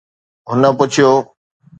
هن 0.49 0.61
پڇيو 0.77 1.11